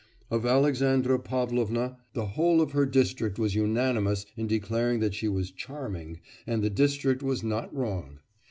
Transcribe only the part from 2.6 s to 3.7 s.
her district was